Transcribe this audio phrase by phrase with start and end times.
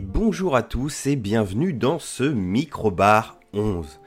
[0.00, 4.00] bonjour à tous et bienvenue dans ce Microbar 11.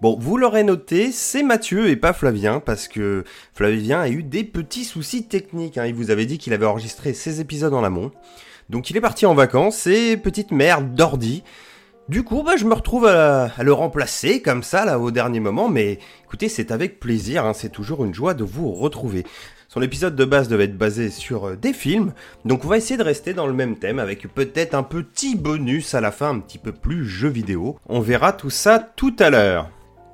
[0.00, 4.44] Bon, vous l'aurez noté, c'est Mathieu et pas Flavien, parce que Flavien a eu des
[4.44, 5.76] petits soucis techniques.
[5.76, 5.86] hein.
[5.86, 8.12] Il vous avait dit qu'il avait enregistré ses épisodes en amont.
[8.70, 11.42] Donc il est parti en vacances et petite merde d'ordi.
[12.08, 15.40] Du coup, bah, je me retrouve à, à le remplacer comme ça, là, au dernier
[15.40, 15.68] moment.
[15.68, 19.24] Mais écoutez, c'est avec plaisir, hein, c'est toujours une joie de vous retrouver.
[19.70, 22.14] Son épisode de base devait être basé sur euh, des films,
[22.46, 25.94] donc on va essayer de rester dans le même thème avec peut-être un petit bonus
[25.94, 27.78] à la fin, un petit peu plus jeu vidéo.
[27.86, 29.68] On verra tout ça tout à l'heure.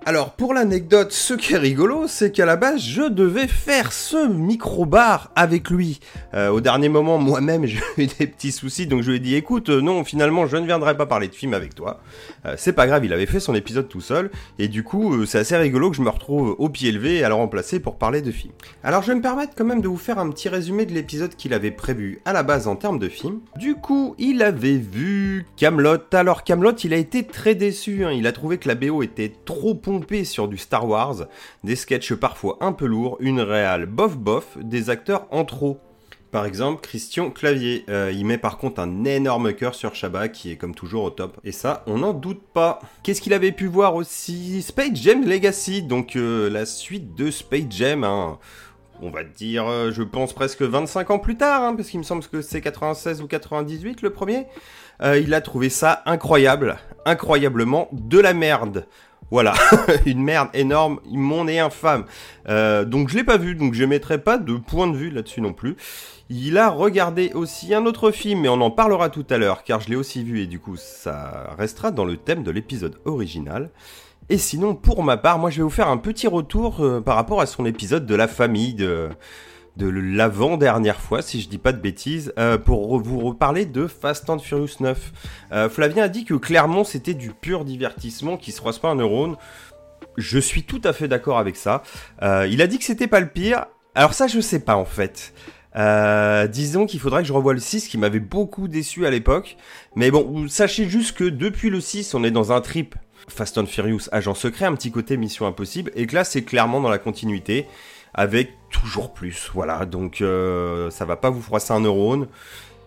[0.06, 4.28] Alors pour l'anecdote, ce qui est rigolo, c'est qu'à la base, je devais faire ce
[4.28, 5.98] micro-bar avec lui.
[6.34, 9.34] Euh, au dernier moment, moi-même, j'ai eu des petits soucis, donc je lui ai dit,
[9.34, 12.00] écoute, euh, non, finalement, je ne viendrai pas parler de film avec toi.
[12.44, 15.38] Euh, c'est pas grave, il avait fait son épisode tout seul, et du coup, c'est
[15.38, 18.30] assez rigolo que je me retrouve au pied levé à le remplacer pour parler de
[18.30, 18.52] film.
[18.82, 21.34] Alors je vais me permettre quand même de vous faire un petit résumé de l'épisode
[21.34, 23.40] qu'il avait prévu à la base en termes de film.
[23.56, 25.96] Du coup, il avait vu Camelot.
[26.12, 28.04] Alors Camelot, il a été très déçu.
[28.04, 28.12] hein.
[28.12, 29.74] Il a trouvé que la BO était trop
[30.24, 31.26] sur du Star Wars,
[31.62, 35.78] des sketchs parfois un peu lourds, une réale bof bof, des acteurs en trop.
[36.34, 40.50] Par exemple, Christian Clavier, Euh, il met par contre un énorme cœur sur Shabba qui
[40.50, 41.38] est comme toujours au top.
[41.44, 42.80] Et ça, on n'en doute pas.
[43.04, 44.60] Qu'est-ce qu'il avait pu voir aussi?
[44.62, 48.38] Space Jam Legacy, donc euh, la suite de Space Jam, hein.
[49.00, 52.04] on va dire, euh, je pense presque 25 ans plus tard, hein, parce qu'il me
[52.04, 54.46] semble que c'est 96 ou 98 le premier.
[55.02, 58.86] Il a trouvé ça incroyable, incroyablement de la merde.
[59.30, 59.54] Voilà,
[60.06, 62.04] une merde énorme, immonde et infâme.
[62.48, 65.40] Euh, donc je l'ai pas vu, donc je mettrai pas de point de vue là-dessus
[65.40, 65.76] non plus.
[66.30, 69.80] Il a regardé aussi un autre film, mais on en parlera tout à l'heure, car
[69.80, 73.70] je l'ai aussi vu et du coup ça restera dans le thème de l'épisode original.
[74.30, 77.16] Et sinon, pour ma part, moi je vais vous faire un petit retour euh, par
[77.16, 79.10] rapport à son épisode de la famille, de,
[79.76, 84.30] de l'avant-dernière fois, si je dis pas de bêtises, euh, pour vous reparler de Fast
[84.30, 85.12] and Furious 9.
[85.52, 88.94] Euh, Flavien a dit que clairement c'était du pur divertissement qui se croise pas un
[88.94, 89.36] neurone.
[90.16, 91.82] Je suis tout à fait d'accord avec ça.
[92.22, 93.66] Euh, il a dit que c'était pas le pire.
[93.94, 95.32] Alors ça, je sais pas en fait.
[95.76, 99.56] Euh, disons qu'il faudrait que je revoie le 6 qui m'avait beaucoup déçu à l'époque.
[99.96, 102.94] Mais bon, sachez juste que depuis le 6, on est dans un trip
[103.28, 105.90] Fast and Furious agent secret, un petit côté mission impossible.
[105.96, 107.66] Et que là, c'est clairement dans la continuité
[108.14, 109.50] avec toujours plus.
[109.52, 112.28] Voilà, donc euh, ça va pas vous froisser un neurone.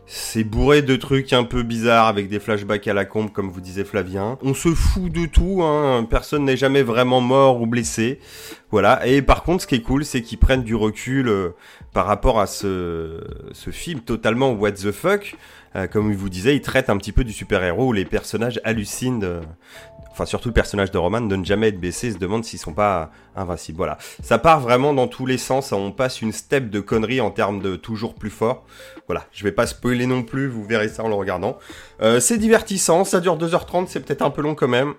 [0.09, 3.59] C'est bourré de trucs un peu bizarres avec des flashbacks à la combe, comme vous
[3.59, 4.37] disait Flavien.
[4.41, 6.07] On se fout de tout, hein.
[6.09, 8.21] personne n'est jamais vraiment mort ou blessé.
[8.71, 9.05] Voilà.
[9.07, 11.49] Et par contre, ce qui est cool, c'est qu'ils prennent du recul euh,
[11.93, 13.21] par rapport à ce,
[13.71, 15.35] film totalement what the fuck.
[15.75, 18.59] Euh, comme il vous disait, il traite un petit peu du super-héros où les personnages
[18.63, 19.19] hallucinent.
[19.19, 19.41] de-
[20.11, 22.73] Enfin, surtout le personnage de Roman de ne jamais être baissé, se demande s'ils sont
[22.73, 23.77] pas invincibles.
[23.77, 23.99] Voilà.
[24.23, 25.71] Ça part vraiment dans tous les sens.
[25.71, 28.65] On passe une step de conneries en termes de toujours plus fort.
[29.05, 29.25] Voilà.
[29.31, 30.47] Je vais pas spoiler non plus.
[30.47, 31.59] Vous verrez ça en le regardant.
[32.01, 33.03] Euh, c'est divertissant.
[33.03, 33.85] Ça dure 2h30.
[33.89, 34.95] C'est peut-être un peu long quand même.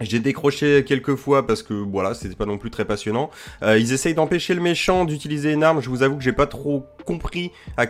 [0.00, 3.30] J'ai décroché quelques fois parce que voilà, c'était pas non plus très passionnant.
[3.62, 5.80] Euh, ils essayent d'empêcher le méchant d'utiliser une arme.
[5.80, 7.86] Je vous avoue que j'ai pas trop compris à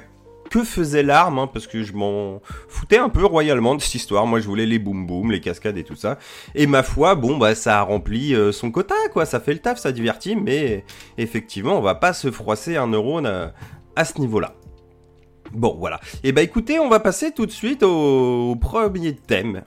[0.48, 4.26] que faisait l'arme, hein, parce que je m'en foutais un peu royalement de cette histoire.
[4.26, 6.18] Moi, je voulais les boum boum, les cascades et tout ça.
[6.54, 9.26] Et ma foi, bon, bah, ça a rempli euh, son quota, quoi.
[9.26, 10.84] Ça fait le taf, ça divertit, mais
[11.18, 13.54] effectivement, on va pas se froisser un neurone à,
[13.96, 14.54] à ce niveau-là.
[15.52, 16.00] Bon, voilà.
[16.22, 19.64] Et bah, écoutez, on va passer tout de suite au premier thème.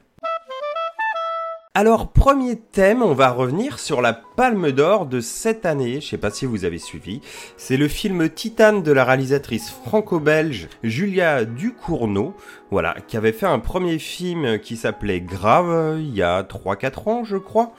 [1.82, 6.00] Alors, premier thème, on va revenir sur la Palme d'Or de cette année.
[6.00, 7.20] Je sais pas si vous avez suivi.
[7.58, 12.34] C'est le film Titane de la réalisatrice franco-belge Julia Ducournau.
[12.72, 17.24] Voilà, qui avait fait un premier film qui s'appelait Grave il y a 3-4 ans,
[17.26, 17.74] je crois.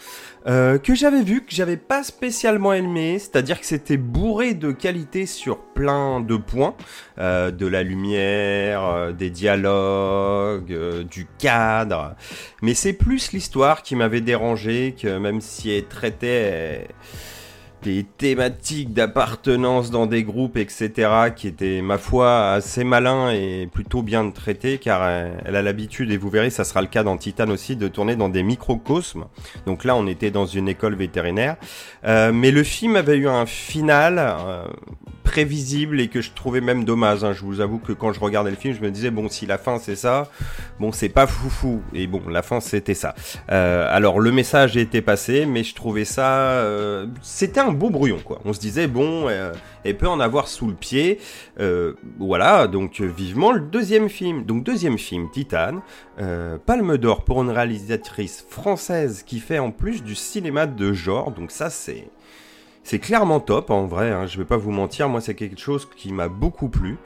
[0.47, 3.19] euh, que j'avais vu, que j'avais pas spécialement aimé.
[3.19, 6.75] C'est-à-dire que c'était bourré de qualité sur plein de points.
[7.19, 12.17] Euh, de la lumière, euh, des dialogues, du cadre.
[12.63, 16.85] Mais c'est plus l'histoire qui m'avait dérangé, que même si elle traitait euh,
[17.83, 24.03] des thématiques d'appartenance dans des groupes, etc., qui étaient, ma foi, assez malins et plutôt
[24.03, 27.17] bien traités, car euh, elle a l'habitude, et vous verrez, ça sera le cas dans
[27.17, 29.25] Titan aussi, de tourner dans des microcosmes.
[29.67, 31.57] Donc là, on était dans une école vétérinaire.
[32.05, 34.65] Euh, mais le film avait eu un final euh,
[35.25, 37.23] prévisible et que je trouvais même dommage.
[37.25, 37.33] hein.
[37.33, 39.59] Je vous avoue que quand je regardais le film, je me disais, bon, si la
[39.59, 40.29] fin c'est ça,
[40.81, 41.83] bon, c'est pas foufou.
[41.95, 43.15] Et bon, la fin c'était ça.
[43.51, 48.19] Euh, alors le message était passé, mais je trouvais ça, euh, c'était un beau brouillon
[48.25, 48.41] quoi.
[48.45, 49.53] On se disait bon, euh,
[49.85, 51.19] elle peut en avoir sous le pied.
[51.59, 54.45] Euh, voilà, donc euh, vivement le deuxième film.
[54.45, 55.81] Donc deuxième film, Titane,
[56.21, 61.31] euh, Palme d'or pour une réalisatrice française qui fait en plus du cinéma de genre.
[61.33, 62.09] Donc ça c'est
[62.83, 65.89] C'est clairement top en vrai, hein, je vais pas vous mentir, moi c'est quelque chose
[65.97, 66.97] qui m'a beaucoup plu.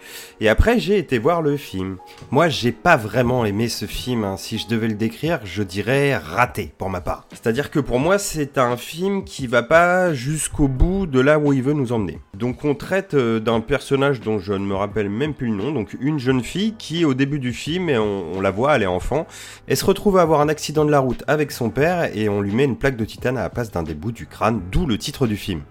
[0.41, 1.99] Et après j'ai été voir le film.
[2.31, 4.37] Moi j'ai pas vraiment aimé ce film, hein.
[4.39, 7.27] si je devais le décrire, je dirais raté pour ma part.
[7.33, 11.53] C'est-à-dire que pour moi c'est un film qui va pas jusqu'au bout de là où
[11.53, 12.19] il veut nous emmener.
[12.35, 15.73] Donc on traite euh, d'un personnage dont je ne me rappelle même plus le nom,
[15.73, 18.87] donc une jeune fille qui au début du film, et on, la voit, elle est
[18.87, 19.27] enfant,
[19.67, 22.41] elle se retrouve à avoir un accident de la route avec son père et on
[22.41, 24.87] lui met une plaque de titane à la place d'un des bouts du crâne, d'où
[24.87, 25.63] le titre du film.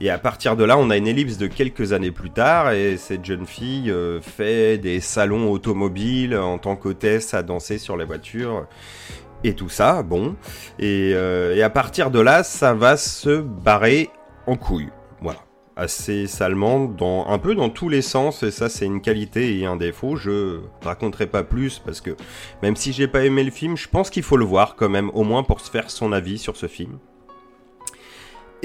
[0.00, 2.96] Et à partir de là, on a une ellipse de quelques années plus tard, et
[2.96, 8.04] cette jeune fille euh, fait des salons automobiles en tant qu'hôtesse à danser sur les
[8.04, 8.66] voitures,
[9.44, 10.34] et tout ça, bon.
[10.80, 14.10] Et, euh, et à partir de là, ça va se barrer
[14.46, 14.88] en couille.
[15.20, 15.40] Voilà.
[15.76, 19.66] Assez salement, dans, un peu dans tous les sens, et ça c'est une qualité et
[19.66, 20.16] un défaut.
[20.16, 22.16] Je raconterai pas plus, parce que
[22.62, 25.10] même si j'ai pas aimé le film, je pense qu'il faut le voir quand même,
[25.14, 26.98] au moins pour se faire son avis sur ce film.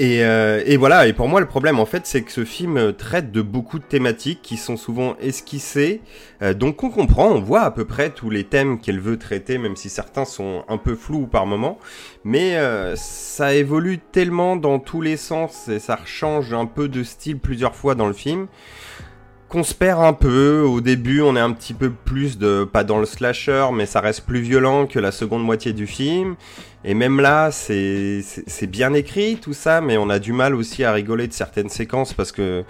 [0.00, 3.32] Euh, et, voilà, et pour moi le problème en fait c'est que ce film traite
[3.32, 6.00] de beaucoup de thématiques qui sont souvent esquissées,
[6.40, 9.58] euh, donc on comprend, on voit à peu près tous les thèmes qu'elle veut traiter,
[9.58, 11.78] même si certains sont un peu flous par moment,
[12.24, 17.02] mais euh, ça évolue tellement dans tous les sens et ça change un peu de
[17.02, 18.46] style plusieurs fois dans le film
[19.50, 20.62] qu'on se perd un peu.
[20.62, 24.00] Au début, on est un petit peu plus de pas dans le slasher, mais ça
[24.00, 26.36] reste plus violent que la seconde moitié du film.
[26.84, 28.22] Et même là, c'est
[28.68, 32.14] bien écrit tout ça, mais on a du mal aussi à rigoler de certaines séquences
[32.14, 32.64] parce que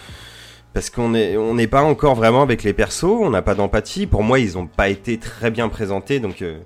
[0.73, 4.07] parce qu'on est on n'est pas encore vraiment avec les persos, on n'a pas d'empathie.
[4.07, 6.61] Pour moi, ils n'ont pas été très bien présentés, donc euh,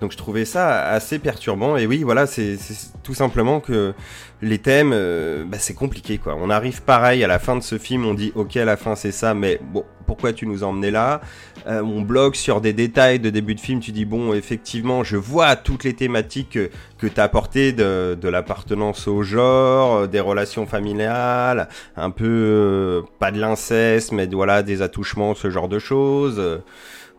[0.00, 1.76] donc je trouvais ça assez perturbant.
[1.76, 2.58] Et oui, voilà, c'est
[3.02, 3.94] tout simplement que
[4.42, 6.36] les thèmes, euh, bah, c'est compliqué quoi.
[6.38, 8.94] On arrive pareil à la fin de ce film, on dit ok, à la fin
[8.94, 11.20] c'est ça, mais bon, pourquoi tu nous as emmenés là?
[11.66, 15.16] Euh, On bloque sur des détails de début de film, tu dis bon, effectivement, je
[15.16, 16.58] vois toutes les thématiques
[16.98, 23.30] que, tu as apportées de, de l'appartenance au genre, des relations familiales, un peu pas
[23.30, 26.60] de l'inceste, mais voilà des attouchements, ce genre de choses.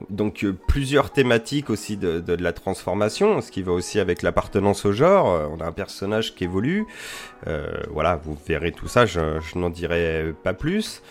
[0.10, 4.92] Donc euh, plusieurs thématiques aussi de, la transformation, ce qui va aussi avec l'appartenance au
[4.92, 5.32] genre.
[5.32, 6.86] Euh, on a un personnage qui évolue.
[7.48, 11.02] Euh, voilà, vous verrez tout ça, je n'en dirai pas plus.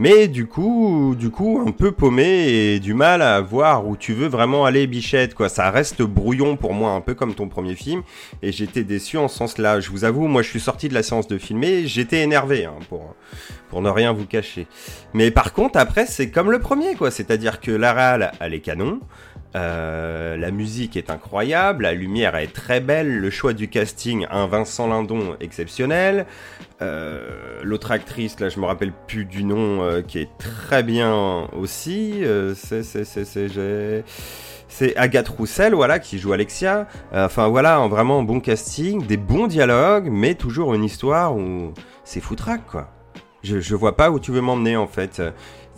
[0.00, 4.14] Mais du coup, du coup, un peu paumé et du mal à voir où tu
[4.14, 5.34] veux vraiment aller, Bichette.
[5.34, 8.02] Quoi, ça reste brouillon pour moi, un peu comme ton premier film.
[8.40, 9.78] Et j'étais déçu en ce sens-là.
[9.80, 12.78] Je vous avoue, moi, je suis sorti de la séance de filmer, j'étais énervé hein,
[12.88, 13.14] pour
[13.70, 14.66] pour ne rien vous cacher.
[15.14, 17.10] Mais par contre, après, c'est comme le premier, quoi.
[17.10, 19.00] C'est-à-dire que la réal, elle est canon.
[19.56, 24.46] Euh, la musique est incroyable, la lumière est très belle, le choix du casting, un
[24.46, 26.26] Vincent Lindon exceptionnel.
[26.82, 31.48] Euh, l'autre actrice, là je me rappelle plus du nom, euh, qui est très bien
[31.56, 32.22] aussi.
[34.68, 36.86] c'est Agathe Roussel, voilà, qui joue Alexia.
[37.12, 41.72] enfin voilà, vraiment bon casting, des bons dialogues, mais toujours une histoire où
[42.04, 42.88] c'est foutraque quoi.
[43.42, 45.20] Je, je vois pas où tu veux m'emmener en fait.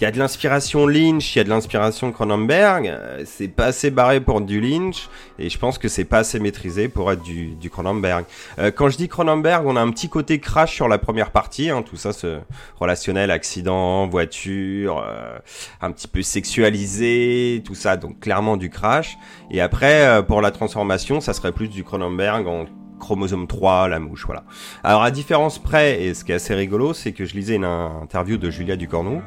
[0.03, 2.89] Il y a de l'inspiration Lynch, il y a de l'inspiration Cronenberg.
[2.89, 5.09] Euh, c'est pas assez barré pour du Lynch
[5.39, 8.25] et je pense que c'est pas assez maîtrisé pour être du, Cronenberg.
[8.59, 11.71] Euh, quand je dis Cronenberg, on a un petit côté crash sur la première partie,
[11.71, 12.41] hein, tout ça, ce
[12.81, 15.39] relationnel, accident, voiture, euh,
[15.81, 19.17] un petit peu sexualisé, tout ça, donc clairement du crash.
[19.53, 22.65] Et après, pour la transformation, ça serait plus du Cronenberg en
[22.99, 24.43] chromosome 3, la mouche, voilà.
[24.83, 27.65] Alors à différence près, et ce qui est assez rigolo, c'est que je lisais une
[27.65, 29.23] interview de Julia Ducorneau,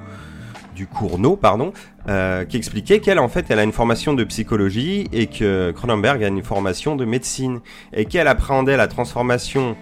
[0.76, 1.74] du Cournot, pardon,
[2.08, 6.24] euh, qui expliquait qu'elle, en fait, elle a une formation de psychologie et que Cronenberg
[6.24, 7.62] a une formation de médecine
[7.94, 9.76] et qu'elle appréhendait la transformation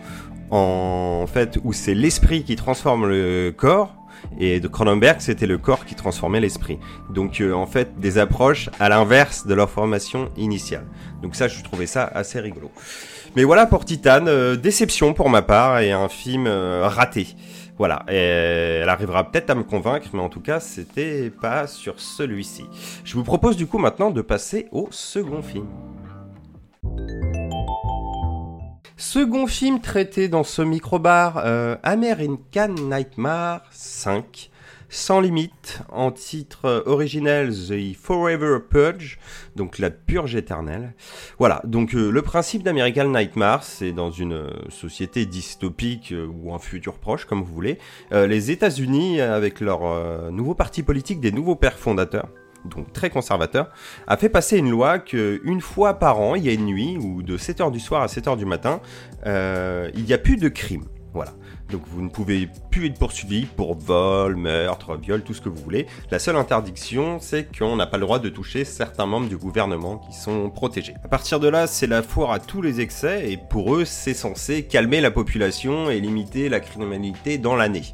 [0.52, 3.96] en, fait où c'est l'esprit qui transforme le corps
[4.40, 6.78] et de Cronenberg c'était le corps qui transformait l'esprit.
[7.10, 10.86] Donc euh, en fait des approches à l'inverse de leur formation initiale.
[11.24, 12.72] Donc ça je trouvais ça assez rigolo.
[13.36, 17.36] Mais voilà pour Titan, euh, déception pour ma part et un film raté.
[17.78, 22.66] Voilà, elle arrivera peut-être à me convaincre, mais en tout cas, c'était pas sur celui-ci.
[23.04, 25.68] Je vous propose du coup maintenant de passer au second film.
[28.96, 34.52] Second film traité dans ce microbar, euh, American Nightmare 5
[34.94, 39.18] sans limite, en titre originel The Forever Purge,
[39.56, 40.94] donc la purge éternelle.
[41.40, 46.54] Voilà, donc euh, le principe d'American Nightmare, c'est dans une euh, société dystopique euh, ou
[46.54, 47.80] un futur proche, comme vous voulez,
[48.12, 52.28] les États-Unis, avec leur nouveau parti politique des nouveaux pères fondateurs,
[52.66, 53.70] donc très conservateur,
[54.08, 56.98] a fait passer une loi que une fois par an, il y a une nuit,
[56.98, 58.82] ou de 7h du soir à 7h du matin,
[59.26, 60.86] il n'y a plus de crime.
[61.14, 61.32] Voilà.
[61.70, 65.62] Donc vous ne pouvez plus être poursuivi pour vol, meurtre, viol, tout ce que vous
[65.62, 65.86] voulez.
[66.12, 69.98] La seule interdiction, c'est qu'on n'a pas le droit de toucher certains membres du gouvernement
[69.98, 70.96] qui sont protégés.
[71.04, 74.14] À partir de là, c'est la foire à tous les excès et pour eux, c'est
[74.14, 77.94] censé calmer la population et limiter la criminalité dans l'année.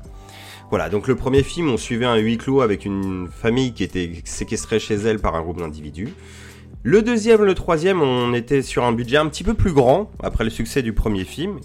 [0.70, 4.22] Voilà, donc le premier film, on suivait un huis clos avec une famille qui était
[4.24, 6.10] séquestrée chez elle par un groupe d'individus.
[6.84, 10.46] Le deuxième, le troisième, on était sur un budget un petit peu plus grand après
[10.46, 11.60] le succès du premier film,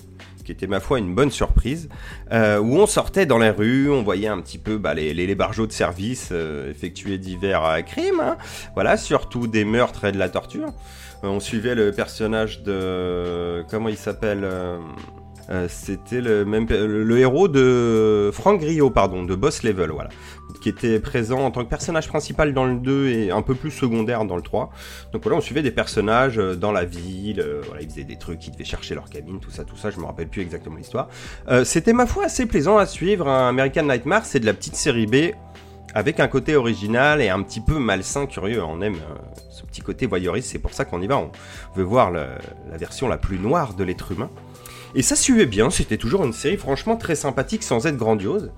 [0.44, 1.88] qui était ma foi une bonne surprise,
[2.32, 5.34] euh, où on sortait dans les rues, on voyait un petit peu bah, les, les,
[5.34, 8.36] de service euh, effectuer divers euh, crimes, hein.
[8.74, 10.72] voilà, surtout des meurtres et de la torture.
[11.22, 13.64] on suivait le personnage de...
[13.70, 14.46] comment il s'appelle
[15.68, 20.08] c'était le même le, héros de Franck Griot pardon de Boss Level voilà
[20.64, 23.70] qui était présent en tant que personnage principal dans le 2 et un peu plus
[23.70, 24.70] secondaire dans le 3.
[25.12, 28.16] Donc voilà, on suivait des personnages euh, dans la ville, euh, voilà, ils faisaient des
[28.16, 30.76] trucs, ils devaient chercher leur cabine, tout ça, tout ça, je me rappelle plus exactement
[30.76, 31.08] l'histoire.
[31.48, 35.06] Euh, c'était ma foi assez plaisant à suivre, American Nightmare, c'est de la petite série
[35.06, 35.34] B
[35.94, 38.64] avec un côté original et un petit peu malsain, curieux.
[38.64, 38.96] On aime
[39.50, 41.18] ce petit côté voyeuriste, c'est pour ça qu'on y va.
[41.18, 41.30] On
[41.76, 42.38] veut voir la
[42.76, 44.28] version la plus noire de l'être humain.
[44.96, 48.52] Et ça suivait bien, c'était toujours une série franchement très sympathique sans être grandiose.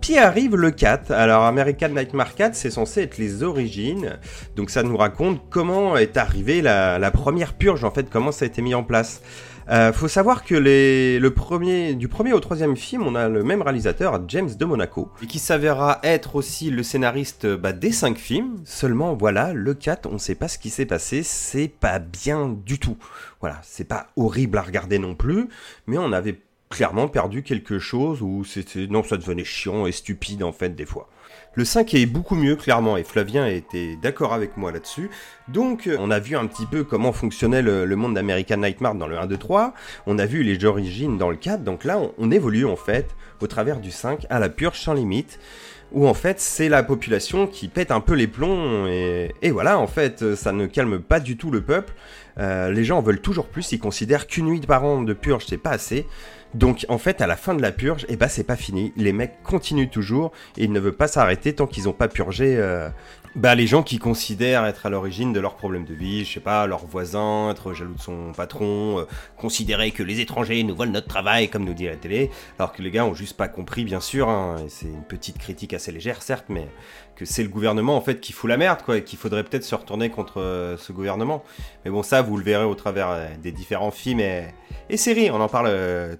[0.00, 1.10] Puis arrive le 4.
[1.12, 4.18] Alors American Nightmare 4, c'est censé être les origines.
[4.56, 8.48] Donc ça nous raconte comment est arrivée la, première purge, en fait, comment ça a
[8.48, 9.22] été mis en place.
[9.70, 13.42] Euh, faut savoir que les, le premier, du premier au troisième film, on a le
[13.42, 18.60] même réalisateur, James de Monaco, qui s'avérera être aussi le scénariste bah, des cinq films.
[18.64, 22.78] Seulement, voilà, le 4, on sait pas ce qui s'est passé, c'est pas bien du
[22.78, 22.96] tout.
[23.40, 25.48] Voilà, c'est pas horrible à regarder non plus,
[25.86, 26.40] mais on avait
[26.74, 30.84] clairement perdu quelque chose où c'était non ça devenait chiant et stupide en fait des
[30.84, 31.08] fois.
[31.54, 35.08] Le 5 est beaucoup mieux clairement et Flavien était d'accord avec moi là-dessus.
[35.46, 39.16] Donc on a vu un petit peu comment fonctionnait le, monde d'American Nightmare dans le
[39.16, 39.72] 1, 2, 3.
[40.06, 41.62] On a vu les origines dans le 4.
[41.62, 45.38] Donc là on, évolue en fait au travers du 5 à la purge sans limite
[45.92, 49.86] où en fait c'est la population qui pète un peu les plombs et, voilà en
[49.86, 51.94] fait ça ne calme pas du tout le peuple.
[52.38, 55.44] Euh, les gens en veulent toujours plus, ils considèrent qu'une nuit par an de purge
[55.46, 56.04] c'est pas assez.
[56.54, 58.92] Donc en fait, à la fin de la purge, eh ben c'est pas fini.
[58.96, 62.56] Les mecs continuent toujours et ils ne veulent pas s'arrêter tant qu'ils n'ont pas purgé
[62.56, 62.88] euh,
[63.36, 66.40] bah, les gens qui considèrent être à l'origine de leurs problèmes de vie, je sais
[66.40, 69.04] pas, leur voisin, être jaloux de son patron, euh,
[69.36, 72.80] considérer que les étrangers nous volent notre travail, comme nous dit la télé, alors que
[72.80, 74.28] les gars ont juste pas compris, bien sûr.
[74.28, 76.68] Hein, et c'est une petite critique assez légère, certes, mais
[77.16, 79.64] que c'est le gouvernement en fait qui fout la merde, quoi, et qu'il faudrait peut-être
[79.64, 81.42] se retourner contre euh, ce gouvernement.
[81.84, 84.44] Mais bon, ça, vous le verrez au travers euh, des différents films et,
[84.96, 85.72] séries, on en parle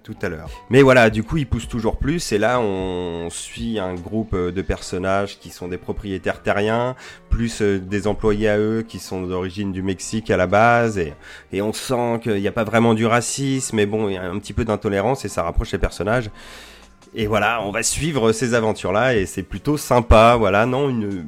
[0.03, 0.49] tout à l'heure.
[0.69, 4.61] Mais voilà, du coup, il pousse toujours plus, et là, on suit un groupe de
[4.61, 6.95] personnages qui sont des propriétaires terriens,
[7.29, 11.13] plus des employés à eux qui sont d'origine du Mexique à la base, et,
[11.51, 14.23] et on sent qu'il n'y a pas vraiment du racisme, mais bon, il y a
[14.23, 16.29] un petit peu d'intolérance, et ça rapproche les personnages.
[17.17, 20.35] Et voilà, on va suivre ces aventures-là et c'est plutôt sympa.
[20.37, 21.25] Voilà, non, une...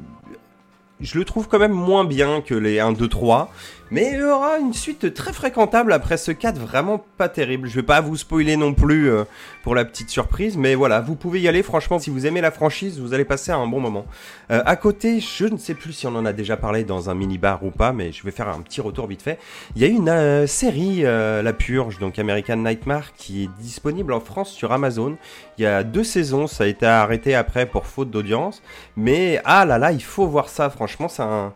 [1.00, 3.52] je le trouve quand même moins bien que les 1, 2, 3.
[3.90, 7.70] Mais il y aura une suite très fréquentable après ce 4 vraiment pas terrible.
[7.70, 9.24] Je vais pas vous spoiler non plus euh,
[9.64, 11.64] pour la petite surprise, mais voilà, vous pouvez y aller.
[11.64, 14.06] Franchement, si vous aimez la franchise, vous allez passer un bon moment.
[14.52, 17.16] Euh, à côté, je ne sais plus si on en a déjà parlé dans un
[17.16, 19.40] mini-bar ou pas, mais je vais faire un petit retour vite fait.
[19.78, 24.20] Il y a une euh, série, La Purge, donc American Nightmare, qui est disponible en
[24.20, 25.16] France sur Amazon.
[25.58, 28.62] Il y a deux saisons, ça a été arrêté après pour faute d'audience.
[28.96, 31.54] Mais ah là là, il faut voir ça, franchement, c'est un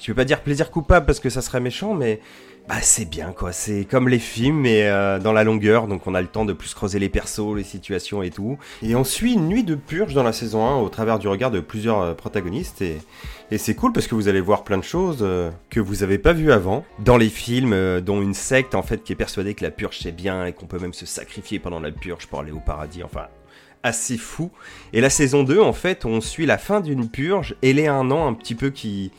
[0.00, 2.20] je vais pas dire plaisir coupable parce que ça serait méchant, mais
[2.68, 3.52] bah c'est bien quoi.
[3.52, 6.52] C'est comme les films, mais euh, dans la longueur, donc on a le temps de
[6.52, 8.58] plus creuser les persos, les situations et tout.
[8.82, 11.50] Et on suit une nuit de purge dans la saison 1 au travers du regard
[11.50, 12.98] de plusieurs euh, protagonistes et,
[13.56, 16.32] c'est cool parce que vous allez voir plein de choses euh, que vous avez pas
[16.32, 19.70] vues avant dans les films, dont une secte en fait qui est persuadée que la
[19.70, 22.58] purge c'est bien et qu'on peut même se sacrifier pendant la purge pour aller au
[22.58, 23.04] paradis.
[23.04, 23.28] Enfin,
[23.84, 24.50] assez fou.
[24.92, 28.10] Et la saison 2, en fait, on suit la fin d'une purge et les un
[28.10, 29.12] an un petit peu qui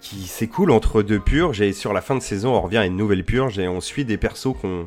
[0.00, 2.96] qui s'écoule entre deux purges et sur la fin de saison on revient à une
[2.96, 4.86] nouvelle purge et on suit des persos qu'on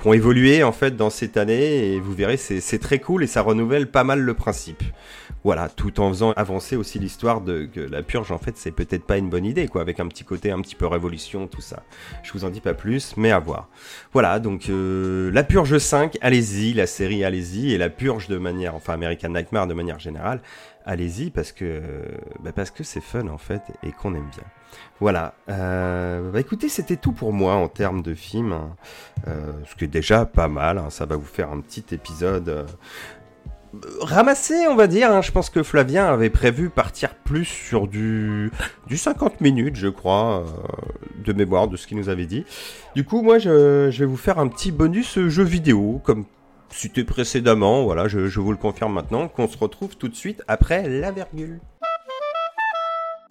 [0.00, 3.28] qui ont évolué en fait dans cette année et vous verrez c'est très cool et
[3.28, 4.82] ça renouvelle pas mal le principe.
[5.44, 9.04] Voilà, tout en faisant avancer aussi l'histoire de que la purge en fait c'est peut-être
[9.04, 11.82] pas une bonne idée quoi, avec un petit côté un petit peu révolution tout ça.
[12.22, 13.68] Je vous en dis pas plus, mais à voir.
[14.12, 18.74] Voilà, donc euh, la purge 5, allez-y, la série allez-y et la purge de manière,
[18.74, 20.40] enfin American Nightmare de manière générale,
[20.84, 21.82] allez-y parce que
[22.42, 24.44] bah, parce que c'est fun en fait et qu'on aime bien.
[25.00, 25.34] Voilà.
[25.48, 28.76] Euh, bah écoutez, c'était tout pour moi en termes de film, hein.
[29.28, 30.78] euh, ce qui est déjà pas mal.
[30.78, 30.90] Hein.
[30.90, 32.66] ça va vous faire un petit épisode.
[33.74, 35.10] Euh, ramassé, on va dire.
[35.10, 35.22] Hein.
[35.22, 38.50] Je pense que Flavien avait prévu partir plus sur du,
[38.86, 40.44] du 50 minutes, je crois,
[41.24, 42.44] de mémoire de ce qu'il nous avait dit.
[42.94, 46.24] Du coup, moi, je, vais vous faire un petit bonus jeu vidéo, comme
[46.70, 50.42] c'était précédemment, voilà, je, je vous le confirme maintenant, qu'on se retrouve tout de suite
[50.48, 51.60] après la virgule.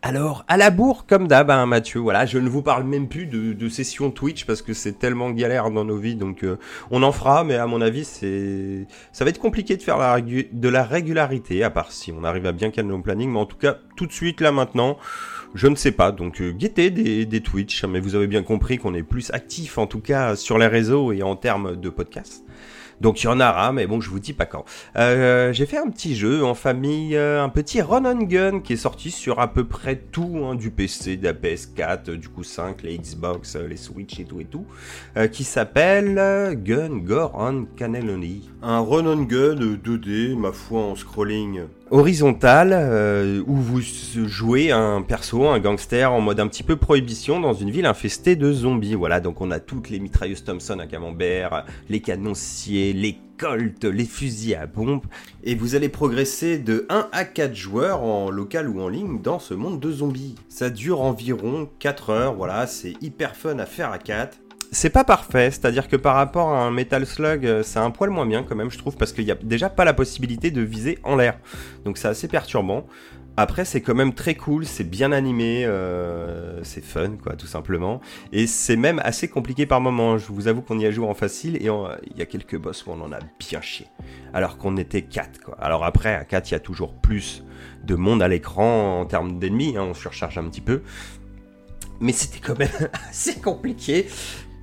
[0.08, 3.26] Alors, à la bourre, comme d'hab, hein, Mathieu, voilà, je ne vous parle même plus
[3.26, 6.58] de, de session Twitch parce que c'est tellement galère dans nos vies, donc euh,
[6.92, 10.70] on en fera, mais à mon avis, c'est, ça va être compliqué de faire de
[10.70, 13.58] la régularité, à part si on arrive à bien caler nos plannings, mais en tout
[13.58, 14.98] cas, tout de suite, là, maintenant,
[15.56, 18.78] je ne sais pas, donc euh, guettez des, des Twitch, mais vous avez bien compris
[18.78, 22.46] qu'on est plus actif, en tout cas, sur les réseaux et en termes de podcasts.
[23.02, 24.66] Donc il y en aura, mais bon, je vous dis pas quand.
[24.96, 28.74] Euh, j'ai fait un petit jeu en famille, euh, un petit run and gun qui
[28.74, 32.44] est sorti sur à peu près tout, hein, du PC, de la PS4, du coup
[32.44, 34.66] 5, les Xbox, euh, les Switch et tout et tout,
[35.32, 36.16] qui s'appelle
[36.64, 38.50] Gun Gore on Cannelloni.
[38.62, 41.62] Un run and gun 2D, ma foi, en scrolling
[41.92, 47.40] horizontale euh, où vous jouez un perso, un gangster en mode un petit peu prohibition
[47.40, 48.96] dans une ville infestée de zombies.
[48.96, 54.06] Voilà, donc on a toutes les mitrailleuses Thompson à camembert, les canonciers, les colts, les
[54.06, 55.06] fusils à pompe,
[55.44, 59.40] et vous allez progresser de 1 à 4 joueurs en local ou en ligne dans
[59.40, 60.36] ce monde de zombies.
[60.50, 64.40] Ça dure environ 4 heures, voilà, c'est hyper fun à faire à 4
[64.72, 68.10] c'est pas parfait, c'est-à-dire que par rapport à un Metal Slug, euh, c'est un poil
[68.10, 70.62] moins bien quand même, je trouve, parce qu'il n'y a déjà pas la possibilité de
[70.62, 71.38] viser en l'air.
[71.86, 72.86] Donc c'est assez perturbant.
[73.40, 78.02] Après, c'est quand même très cool, c'est bien animé, euh, c'est fun, quoi, tout simplement.
[78.32, 80.18] Et c'est même assez compliqué par moments.
[80.18, 82.84] Je vous avoue qu'on y a joué en facile et il y a quelques boss
[82.88, 83.86] où on en a bien chié.
[84.34, 85.56] Alors qu'on était 4, quoi.
[85.62, 87.44] Alors après, à 4, il y a toujours plus
[87.84, 90.82] de monde à l'écran en termes d'ennemis, hein, on surcharge un petit peu.
[92.00, 92.70] Mais c'était quand même
[93.10, 94.08] assez compliqué.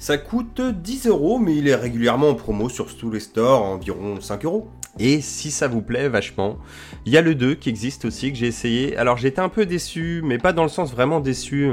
[0.04, 4.20] Ça coûte 10 euros, mais il est régulièrement en promo sur tous les stores, environ
[4.20, 4.68] 5 euros.
[4.98, 6.58] Et si ça vous plaît vachement,
[7.06, 8.98] il y a le 2 qui existe aussi, que j'ai essayé.
[8.98, 11.70] Alors j'étais un peu déçu, mais pas dans le sens vraiment déçu,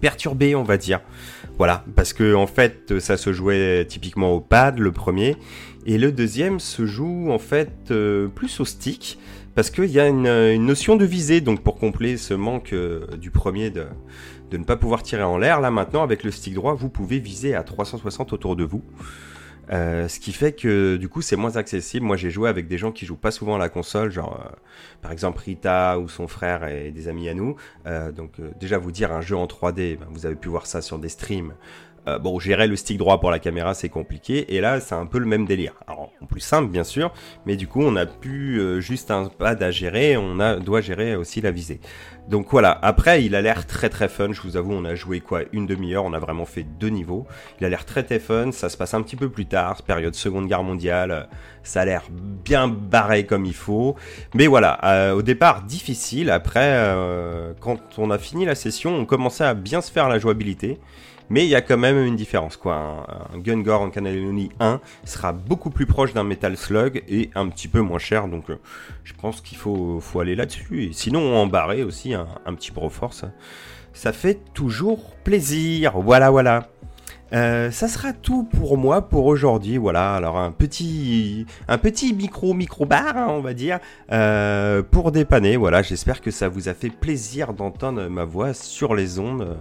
[0.00, 1.00] perturbé on va dire.
[1.56, 5.36] Voilà, parce que en fait ça se jouait typiquement au pad, le premier,
[5.86, 9.18] et le deuxième se joue en fait euh, plus au stick,
[9.56, 13.08] parce qu'il y a une, une, notion de visée, donc pour combler ce manque euh,
[13.16, 13.86] du premier de,
[14.50, 15.60] de ne pas pouvoir tirer en l'air.
[15.60, 18.82] Là maintenant, avec le stick droit, vous pouvez viser à 360 autour de vous.
[19.70, 22.06] Euh, ce qui fait que du coup c'est moins accessible.
[22.06, 24.56] Moi j'ai joué avec des gens qui jouent pas souvent à la console, genre euh,
[25.02, 27.56] par exemple Rita ou son frère et des amis à nous.
[27.86, 30.80] Euh, donc déjà vous dire un jeu en 3D, ben, vous avez pu voir ça
[30.80, 31.54] sur des streams.
[32.08, 34.54] Euh, bon, gérer le stick droit pour la caméra, c'est compliqué.
[34.54, 35.74] Et là, c'est un peu le même délire.
[35.86, 37.12] Alors, en plus simple, bien sûr,
[37.44, 41.16] mais du coup, on a plus euh, juste un pad à gérer, on doit gérer
[41.16, 41.80] aussi la visée.
[42.28, 44.32] Donc voilà, après, il a l'air très très fun.
[44.32, 47.26] Je vous avoue, on a joué quoi Une demi-heure, on a vraiment fait deux niveaux.
[47.60, 50.14] Il a l'air très très fun, ça se passe un petit peu plus tard, période
[50.14, 51.28] Seconde Guerre mondiale.
[51.62, 53.96] Ça a l'air bien barré comme il faut.
[54.34, 56.30] Mais voilà, euh, au départ, difficile.
[56.30, 56.94] Après,
[57.60, 60.78] quand on a fini la session, on commençait à bien se faire la jouabilité.
[61.30, 63.28] Mais il y a quand même une différence, quoi.
[63.34, 67.48] Un, Gun Gore en Cannelloni 1 sera beaucoup plus proche d'un Metal Slug et un
[67.48, 68.58] petit peu moins cher, donc euh,
[69.04, 70.84] je pense qu'il faut, aller là-dessus.
[70.84, 73.24] Et sinon, en barrer aussi un, un petit Broforce,
[73.92, 75.98] ça fait toujours plaisir.
[75.98, 76.68] Voilà, voilà.
[77.32, 79.76] Euh, ça sera tout pour moi pour aujourd'hui.
[79.76, 83.78] Voilà, alors un petit, un petit micro micro bar, hein, on va dire,
[84.12, 85.56] euh, pour dépanner.
[85.56, 89.58] Voilà, j'espère que ça vous a fait plaisir d'entendre ma voix sur les ondes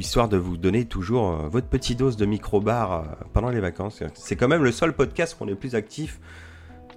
[0.00, 4.02] histoire de vous donner toujours euh, votre petite dose de micro-bar euh, pendant les vacances.
[4.14, 6.18] C'est quand même le seul podcast qu'on est plus actif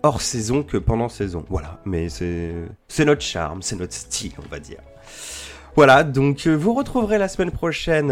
[0.01, 1.45] hors saison que pendant saison.
[1.49, 4.79] Voilà, mais c'est notre charme, c'est notre style, on va dire.
[5.75, 8.09] Voilà, donc euh, vous retrouverez la semaine prochaine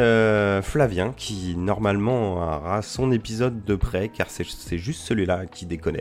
[0.64, 5.98] Flavien qui normalement aura son épisode de près car c'est juste celui-là qui déconne.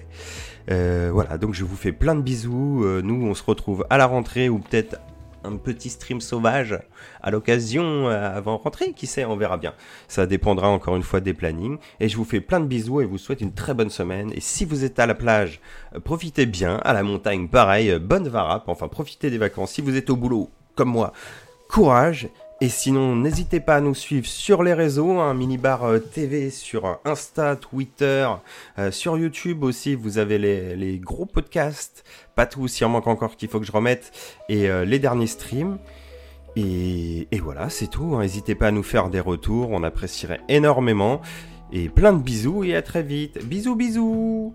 [0.68, 2.85] voilà, donc je vous fais plein de bisous.
[3.03, 4.99] nous, on se retrouve à la rentrée ou peut-être
[5.44, 6.79] un petit stream sauvage
[7.23, 9.75] à l'occasion euh, avant rentrée, qui sait, on verra bien.
[10.09, 11.79] Ça dépendra encore une fois des plannings.
[11.99, 14.33] Et je vous fais plein de bisous et vous souhaite une très bonne semaine.
[14.35, 15.61] Et si vous êtes à la plage,
[15.94, 19.73] euh, profitez bien, à la montagne, pareil, euh, bonne varap, enfin profitez des vacances.
[19.73, 21.12] Si vous êtes au boulot, comme moi,
[21.71, 22.29] courage
[22.63, 26.99] et sinon, n'hésitez pas à nous suivre sur les réseaux, hein, Minibar euh, TV sur
[27.07, 28.29] Insta, Twitter,
[28.79, 32.05] euh, sur YouTube aussi, vous avez les, gros podcasts,
[32.35, 34.13] pas tout, s'il en manque encore qu'il faut que je remette,
[34.51, 35.79] et euh, les derniers streams.
[36.55, 38.21] Et, voilà, c'est tout, hein.
[38.21, 41.23] n'hésitez pas à nous faire des retours, on apprécierait énormément.
[41.73, 43.43] Et plein de bisous et à très vite.
[43.47, 44.55] Bisous bisous